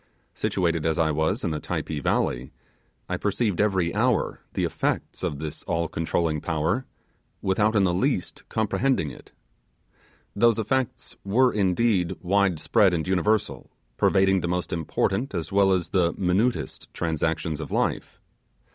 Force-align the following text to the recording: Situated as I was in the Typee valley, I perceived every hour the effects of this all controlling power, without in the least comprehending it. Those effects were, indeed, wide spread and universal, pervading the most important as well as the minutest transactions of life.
Situated 0.33 0.83
as 0.83 0.97
I 0.97 1.11
was 1.11 1.43
in 1.43 1.51
the 1.51 1.59
Typee 1.59 1.99
valley, 2.01 2.51
I 3.07 3.17
perceived 3.17 3.61
every 3.61 3.93
hour 3.93 4.39
the 4.55 4.63
effects 4.63 5.21
of 5.21 5.37
this 5.37 5.61
all 5.65 5.87
controlling 5.87 6.41
power, 6.41 6.87
without 7.43 7.75
in 7.75 7.83
the 7.83 7.93
least 7.93 8.41
comprehending 8.49 9.11
it. 9.11 9.31
Those 10.35 10.57
effects 10.57 11.17
were, 11.23 11.53
indeed, 11.53 12.15
wide 12.19 12.59
spread 12.59 12.95
and 12.95 13.05
universal, 13.07 13.69
pervading 13.95 14.41
the 14.41 14.47
most 14.47 14.73
important 14.73 15.35
as 15.35 15.51
well 15.51 15.71
as 15.71 15.89
the 15.89 16.13
minutest 16.17 16.91
transactions 16.95 17.61
of 17.61 17.69
life. 17.69 18.19